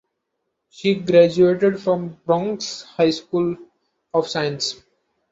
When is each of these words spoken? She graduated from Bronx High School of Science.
She 0.71 0.95
graduated 0.95 1.79
from 1.79 2.19
Bronx 2.25 2.81
High 2.81 3.11
School 3.11 3.55
of 4.11 4.27
Science. 4.27 4.81